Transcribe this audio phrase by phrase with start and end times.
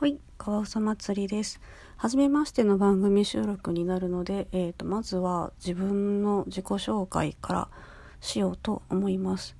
[0.00, 1.60] はい、川嘘祭りです。
[1.96, 7.68] はじめましての番組収録になるので、えーと、まずは自分の自己紹介から
[8.20, 9.56] しようと思います。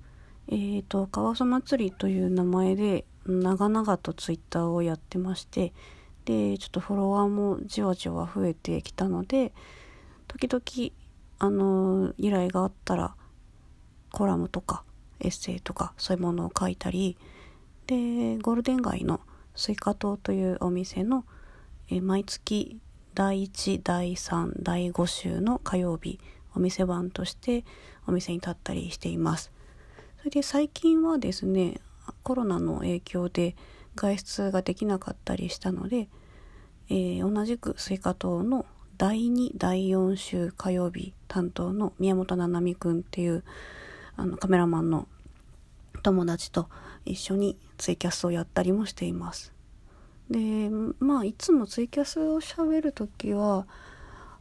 [0.46, 5.72] えーと、川嘘祭りという名前で長々とツイッターをやってまして、
[6.24, 9.52] で、ちょっとフォロワーもじわじわ増えてきたので、
[10.28, 10.92] 時々、
[11.40, 13.16] あの依頼があったら、
[14.12, 14.84] コラムとか
[15.18, 17.18] エッセイとかそういうものを書いたり、
[17.88, 19.20] で、ゴールデン街の
[19.58, 21.24] スイカ島というお店の、
[21.90, 22.78] え毎月
[23.14, 26.20] 第1第3第5週の火曜日
[26.54, 27.64] お店番として
[28.06, 29.50] お店に立ったりしています。
[30.18, 31.80] それで最近はですね
[32.22, 33.56] コロナの影響で
[33.96, 36.08] 外出ができなかったりしたので、
[36.88, 38.64] えー、同じくスイカ島の
[38.96, 43.42] 第2第4週火曜日担当の宮本七海くんっていう
[44.14, 45.08] あのカメラマンの
[46.04, 46.68] 友達と
[47.04, 49.52] 一緒にツイキャスをやったりもしています。
[50.30, 50.68] で
[51.00, 53.66] まあいつもツイキャスをしゃべる時は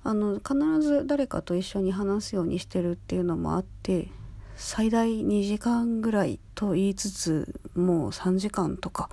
[0.03, 4.09] あの必ず誰かと一緒に話すようにしてるっていうのもあって
[4.55, 9.09] 最大2時間ぐらいと言いつつもう3時間とか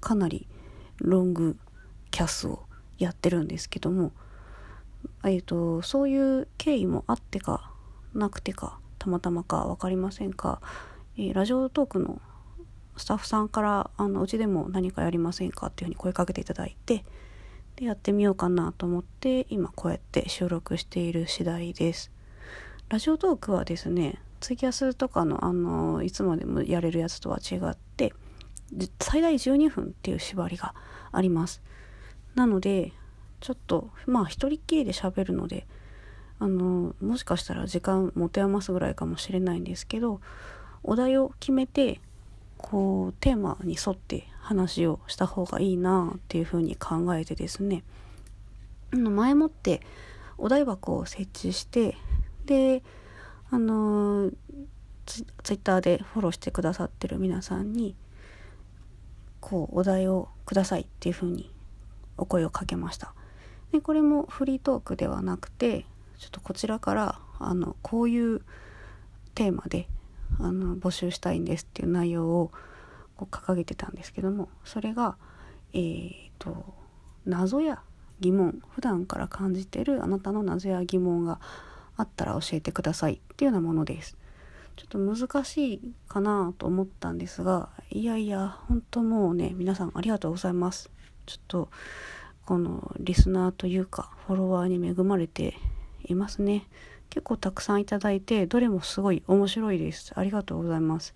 [0.00, 0.46] かなり
[0.98, 1.56] ロング
[2.10, 2.64] キャスを
[2.98, 4.12] やってるんですけども、
[5.24, 7.70] えーと、そういう経緯もあってか
[8.14, 10.60] なくてかたまたまか分かりませんか、
[11.16, 12.20] えー、ラジオトークの
[12.96, 17.04] スタッフさんからあのうちでも何かやりませんかっていうふうに声かけていただいて
[17.76, 22.10] でやってみようかなと思って今こうやって収録している次第です。
[22.88, 28.14] ラジオトークはですねツイキャスとかのあのいつまでもやれるやつとは違って
[29.00, 30.74] 最大12分っていう縛りが
[31.12, 31.62] あります。
[32.34, 32.92] なので
[33.40, 35.66] ちょっとまあ一人っきりで喋るので
[36.38, 40.20] あのもしかしたら時間持て余すぐらいかもしれないんですけど
[40.82, 42.00] お題を決めて
[42.58, 47.82] こうテーマに沿って話をした方がいいなっていうふうに考えてですね。
[48.92, 49.82] 前もって
[50.38, 51.96] お台箱を設置して
[52.44, 52.82] で
[53.50, 54.30] あの
[55.04, 57.94] ツツイッターでフォローしてくださってる皆さんに
[59.40, 61.50] こうお題をくださいっていうふうに
[62.16, 63.14] お声をかけました。
[63.72, 65.84] でこれもフリートークではなくて
[66.18, 68.42] ちょっとこちらからあのこういう
[69.34, 69.88] テーマで
[70.40, 72.52] あの募集したいんですっていう内容を
[73.16, 75.16] こう掲げてたんですけどもそれが
[75.72, 76.74] えーと、と
[77.26, 77.82] 謎や
[78.20, 81.40] 疑問普段から感じてるあなたの謎や疑問が
[81.96, 84.16] あったら教えてくださいっていうようなものです。
[84.76, 90.90] ちょっと難しいかなと思ったんですがいやいや本当もうね皆さんありがとうございます。
[91.24, 91.68] ちょっと
[92.44, 95.54] このリスナーというかフォロワーに恵まれて
[96.04, 96.66] いますね。
[97.16, 100.12] 結構たくさんいただいてどれもすごい面白いです。
[100.16, 101.14] ありがとうございます。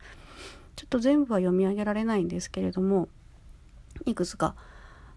[0.75, 3.11] ちょっと全部は読み上げられないんですけれども
[4.07, 4.55] いくつか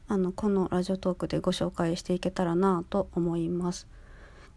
[0.09, 3.88] あのこのラジオトークでご紹介していけたらなと思います。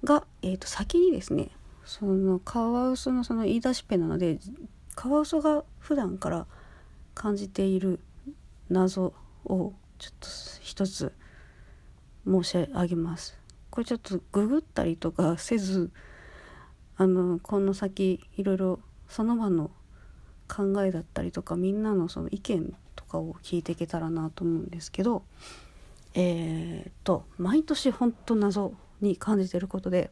[0.02, 1.50] が、えー、と先にですね
[1.84, 4.40] そのカワウソのその言い出しっぺなので
[4.96, 6.46] カワウソが普段から
[7.14, 8.00] 感じている
[8.68, 10.28] 謎をちょっと
[10.60, 11.12] 一つ
[12.26, 13.38] 申し上げます。
[13.70, 15.92] これちょっとググったりとかせず
[16.98, 19.70] あのこの先いろいろその場の
[20.48, 25.22] 考えだったりとかみんなのその意見とかを聞いていけたらなと思うんですけど
[26.14, 30.10] えー、っと毎年ほんと謎に感じてることで、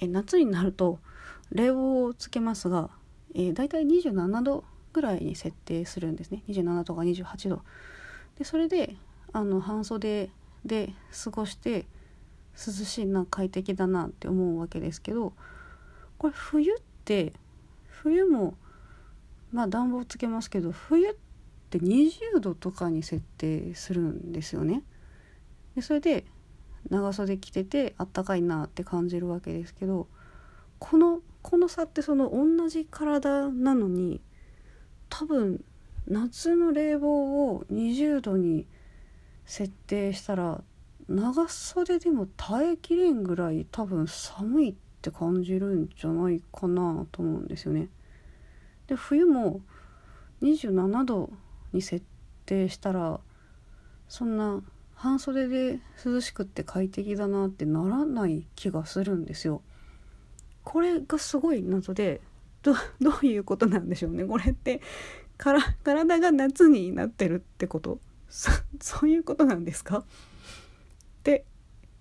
[0.00, 0.98] え夏になると
[1.52, 2.88] 冷房をつけますが、
[3.34, 7.62] えー、大体27度ぐらいに設定するんですね27とか28度。
[8.38, 8.96] でそれで
[9.32, 10.30] あの半袖
[10.64, 10.94] で
[11.24, 11.84] 過ごして
[12.54, 15.34] 涼しいな快適だなって思うわけですけど
[16.20, 16.76] これ冬っ
[17.06, 17.32] て
[17.86, 18.52] 冬も
[19.52, 21.14] まあ暖房つけますけど冬っ
[21.70, 24.82] て20度とかに設定するんですよね。
[25.74, 26.26] でそれで
[26.90, 30.08] 長袖着ててあったかいなって感じるわけですけど
[30.78, 34.20] このこの差ってその同じ体なのに
[35.08, 35.64] 多分
[36.06, 38.66] 夏の冷房を20度に
[39.46, 40.62] 設定したら
[41.08, 47.88] 長袖でも耐えきれんぐらい多分寒いって感じるんじゃないかなと思うんですよね。
[48.86, 49.62] で冬も
[50.42, 51.30] 27度
[51.72, 52.04] に設
[52.44, 53.18] 定したら
[54.08, 54.62] そんな
[54.94, 59.62] 半袖で涼しくって快適だなってならない気がするんですよ。
[60.64, 62.20] これがすごい謎で
[62.62, 64.82] ど どういうことなんでしょうねこれって
[65.38, 67.98] から体が夏になってるってこと？
[68.28, 68.50] そ
[68.80, 70.00] そういうことなんですか？
[70.00, 70.04] っ
[71.22, 71.46] て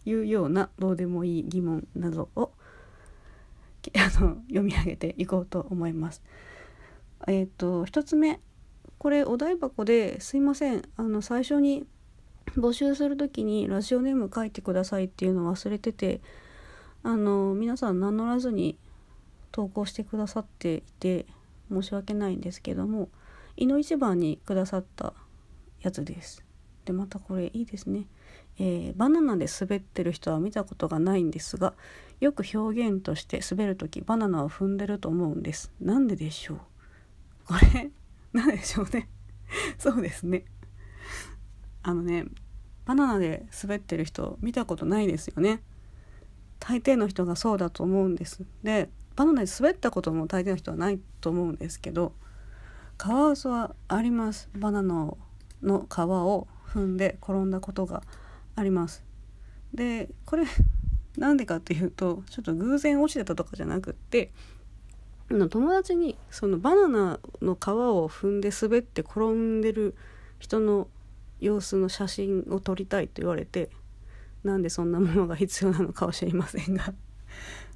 [0.06, 2.52] いうようなどうでもいい疑問などを
[3.96, 6.22] あの読み上げていこうと思います。
[7.28, 8.40] えっ、ー、と1つ目。
[8.98, 10.84] これお台箱ですいません。
[10.98, 11.88] あの最初に
[12.58, 16.22] 募集する時にラジオネーム書いてくださいっていうのを忘れてて
[17.04, 18.78] あの皆さん名乗らずに
[19.52, 21.26] 投稿してくださっていて
[21.72, 23.10] 申し訳ないんですけども
[23.56, 25.14] いの一番にくださった
[25.82, 26.49] やつです。
[26.86, 28.06] でまたこれいいですね、
[28.58, 31.74] えー、バナナで滑ってる人は見たことがないんですが
[32.20, 35.72] よく表現として滑る時バナナを踏んでると思うんです。
[35.80, 36.58] なんででしょう？
[37.46, 37.92] これ
[38.34, 39.10] 何でしょうね？
[39.78, 40.46] そうですね。
[41.84, 42.26] あのね
[42.86, 45.62] バナナで滑ってる人見たことないですよね。
[46.60, 48.44] 大抵の人がそうだと思うんです。
[48.64, 52.14] でバナナで滑ったことも大抵の人はないと思うんですけど
[52.98, 54.50] カワウソはあります。
[54.58, 55.14] バナナ
[55.62, 58.04] の皮を踏んで転んだことが
[58.56, 59.04] あります。
[59.74, 60.46] でこれ
[61.18, 64.32] なんでかっていうとちょっと偶然落ちてたとかじゃなくって
[65.30, 69.96] 友達にそのバナナの皮を踏んで滑って転んでる
[70.40, 70.88] 人の
[71.40, 73.70] 様子の写真を撮りたいと言われて
[74.44, 76.86] なんでそんなものが必要なのかは知りませんが。
[76.86, 76.94] そ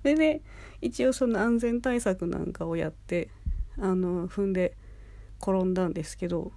[0.08, 0.42] れで
[0.82, 3.30] 一応その安全対策なんかをやって
[3.78, 4.76] あの踏んで
[5.42, 6.52] 転んだんですけど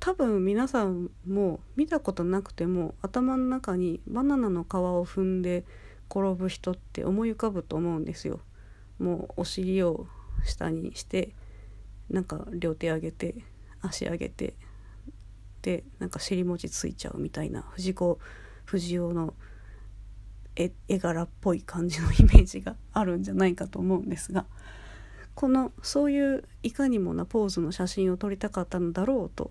[0.00, 5.64] 多分皆さんも見たことなくても頭の中にバナナの皮を踏んで
[6.10, 8.40] 転ぶ人って思い浮かぶと思うんですよ。
[8.98, 10.06] もうお尻を
[10.44, 11.34] 下にして
[12.08, 13.34] なんか両手上げて
[13.80, 14.54] 足上げて
[15.62, 18.18] でなんか尻餅ついちゃうみたいな藤子
[18.64, 19.34] 不二雄の
[20.54, 24.46] 絵絵柄っぽい感じのイメージがあるんじゃないかと思うんですが
[25.34, 29.50] このそういういかにもなポーズの写真を撮りたかったのだろうと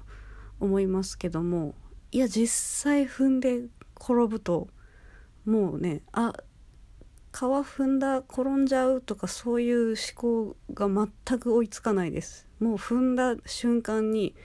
[0.59, 1.75] 思いますけども
[2.11, 3.63] いや実際踏んで
[3.99, 4.67] 転ぶと
[5.45, 6.33] もうねあ
[7.31, 14.35] 皮踏んだ転んじゃうとかそういう思考が全く追いつかないですもう踏んだ瞬間に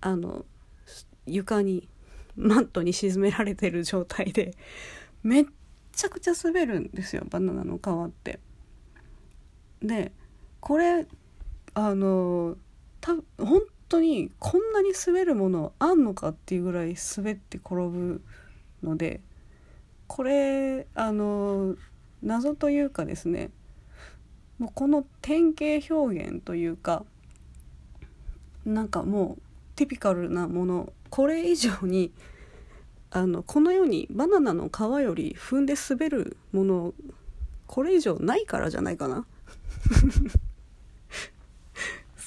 [0.00, 0.44] あの
[1.26, 1.88] 床に
[2.36, 4.56] マットに沈められてる状態で
[5.22, 5.44] めっ
[5.92, 8.40] ちゃくちゃ滑るんですよバナナの皮って。
[9.80, 10.12] で
[10.60, 11.06] これ
[11.74, 12.56] あの
[13.00, 13.62] た本
[13.92, 18.22] 当にこんなに滑るものあんのかっていうぐらい滑って転ぶ
[18.82, 19.20] ので
[20.06, 21.76] これあの
[22.22, 23.50] 謎というかですね
[24.58, 27.04] もうこの典型表現というか
[28.64, 29.42] なんかもう
[29.76, 32.12] ティピカルなものこれ以上に
[33.10, 36.94] あのこの世にバナナの皮より踏んで滑るもの
[37.66, 39.26] これ以上ないからじゃないかな。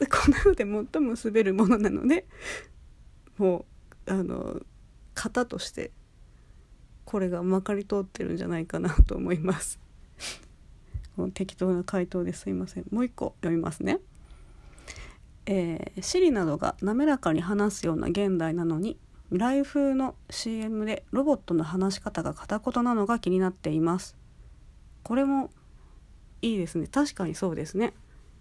[0.08, 2.26] この世で最も滑るものなので
[3.38, 3.66] も
[4.08, 4.62] うあの
[5.14, 5.92] 型として
[7.06, 9.80] これがまかり通ってるんじゃないかなと思います。
[11.16, 12.86] この適当な回答ですいません。
[12.92, 14.00] もう一個読みますね。
[15.46, 18.98] えー、シリなどが滑らかに話すような現代なのに
[19.30, 24.16] 未来風の CM でロボットの話し方が片言なのが気になっています。
[25.04, 25.52] これも
[26.42, 26.88] いいですね。
[26.88, 27.94] 確かにそうですね。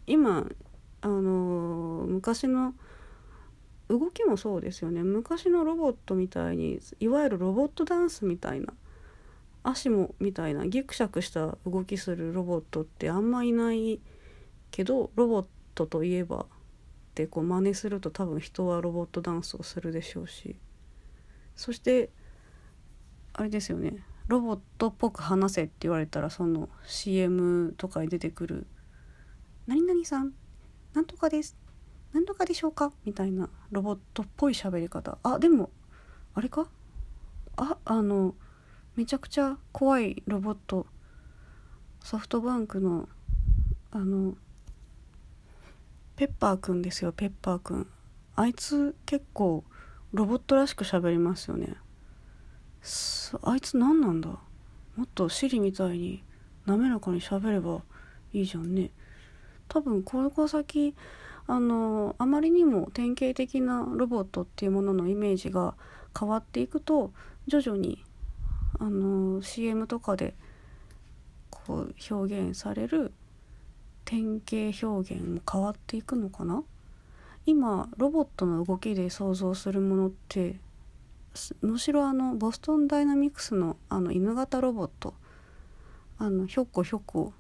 [0.07, 0.47] 今
[1.05, 2.75] あの、昔の
[3.89, 5.03] 動きもそうですよね。
[5.03, 8.73] 昔のロボットみたいにいわゆるロボットダンスみたいな
[9.63, 14.01] 足もみたいなギクシャクした動きするロボットってあんまいない
[14.71, 16.47] けどロボットといえばっ
[17.15, 20.57] てこう真似すると多分人はロボットダンスをするでしょうし。
[21.55, 22.09] そして
[23.35, 24.03] あれですよね。
[24.29, 28.67] ロボットっぽく話せって言われたらその CM とかに出てくる
[29.69, 30.33] 「何々さん
[30.95, 31.57] なんとかです。
[32.13, 32.93] なんとかでしょうか？
[33.05, 35.19] みたいなロボットっぽい喋り方。
[35.23, 35.71] あでも
[36.35, 36.69] あれか？
[37.57, 38.35] ああの
[38.97, 40.87] めちゃくちゃ怖いロボット。
[42.03, 43.09] ソフトバンクの
[43.91, 44.35] あの
[46.17, 47.13] ペッパーくんですよ。
[47.13, 47.87] ペッパーくん。
[48.37, 49.65] あいつ結構
[50.13, 51.75] ロボットらしく喋りますよね。
[53.43, 54.29] あいつ何なんだ？
[54.29, 56.23] もっとシリみたいに
[56.67, 57.83] 滑らかに喋れば
[58.33, 58.91] いいじゃんね。
[59.75, 60.95] 多分これから先
[61.49, 65.75] あのあまりにも典型的なロボットっていうもののイメージが
[66.19, 67.13] 変わっていくと
[67.49, 68.05] 徐々に
[68.79, 70.35] あの CM とかで
[71.51, 73.13] こう表現される
[74.05, 76.63] 典型表現も変わっていくのかな？
[77.47, 80.61] 今ロボットの動きで想像するものって
[81.63, 85.15] むしろあのボストンダイナミクスのあの犬型ロボット。
[86.17, 87.33] あのひょっこひょっこ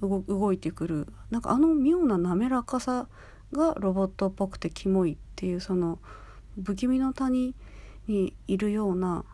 [0.00, 1.06] 動いてくる。
[1.30, 3.08] なんかあの妙な滑らかさ
[3.52, 5.98] がロボットっぽくてキモいっていうその
[6.62, 7.54] 不気味の谷
[8.06, 9.24] にいるような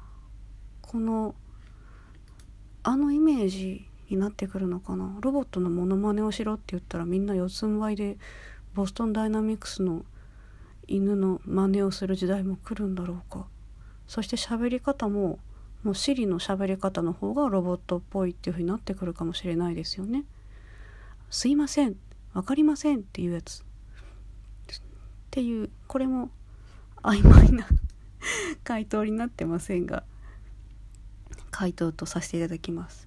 [0.82, 1.34] この
[2.82, 5.16] あのイメージになってくるのかな？
[5.20, 8.18] ロボットのモノマネをしろって言ったらみんな四つん這いで
[8.74, 10.04] ボストンダイナミクスの
[10.86, 13.46] 犬の真似をする時代も来るんだろうか。
[14.06, 15.38] そして喋り方も
[15.84, 20.24] もうシリの喋り方の方がロボットっぽいっていう風になってくるかもしれないですよね。
[21.30, 21.96] すいません
[22.32, 23.62] 分かりませんっていうやつ。
[23.62, 23.64] っ
[25.30, 26.30] ていうこれも
[27.02, 27.66] 曖昧な
[28.64, 30.04] 回答になってませんが
[31.50, 33.06] 回答とさせていただきます。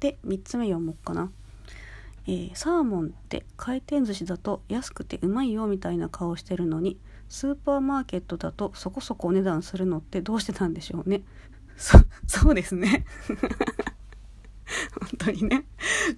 [0.00, 1.30] で3つ目読もうかな、
[2.26, 6.98] えー、サーモンって回転寿司だと安くてうまいよみたいな顔してるのに
[7.28, 11.22] スーパーマーケットだとそこそこお値段するのってどうしてたんでしょうね。
[11.76, 13.04] そ そうですね。
[14.98, 15.66] 本当にね。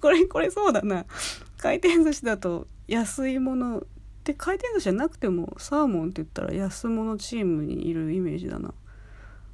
[0.01, 1.05] これこれそうだな。
[1.57, 3.85] 回転寿司だと安いもの
[4.23, 8.73] で回転寿司じゃなくてもサーモンって言ったら安物チームにいるイメージだな。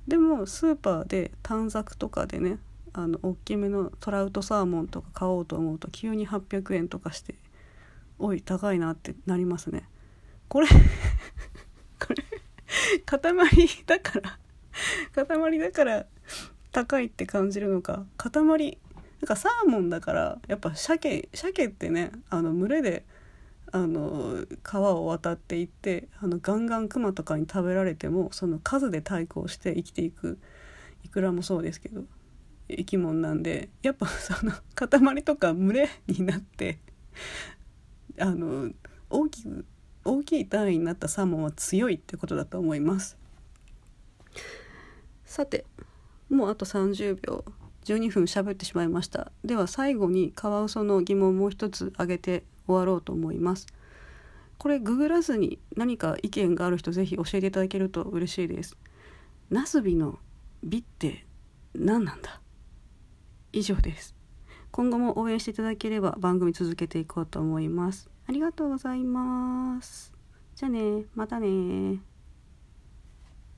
[0.08, 2.60] でもスーパーで短冊とかでね
[2.94, 7.36] あの大きめのトラウトサーモンとか買おうと思うと急に800円とかして
[8.20, 9.90] おい高いなってなりますね。
[10.48, 10.68] これ
[12.00, 12.24] これ
[13.06, 13.22] 塊
[13.86, 14.40] だから
[15.24, 16.06] 塊だから
[16.72, 18.06] 高いって感じるのか。
[18.18, 18.78] 塊
[19.22, 23.06] なんかサーモンだからやっぱ鮭鮭ってねあの群れで
[23.72, 30.38] あの川を渡っていってあのガンガンクマとかに食べられてもその数で対抗して生きていく
[31.04, 32.04] イクラもそうですけど
[32.70, 36.80] 生き物なんでやっぱその塊とか群れになって
[38.20, 38.70] あの
[39.10, 39.66] 大きく
[40.04, 43.18] 大きい単位になったサーモンは強いってことだと思います。
[45.26, 45.66] さて
[46.30, 47.44] もうあと30秒
[47.84, 49.32] 12分喋ってしまいました。
[49.44, 53.68] では最後にカワウソの疑問もう一つ挙げて終わろうと思います。
[54.58, 58.78] これググらずに何か意見がある人ぜひ教えていただけると嬉しいです。
[59.50, 60.18] ナスビの
[60.64, 61.26] 美って
[61.76, 62.42] 何なんだ？
[63.52, 64.16] 以上です。
[64.72, 68.10] 今後も応援していただければ番組続けていこうと思います。
[68.28, 70.12] ありがとうございます。
[70.56, 71.06] じゃあね。
[71.14, 72.00] またね。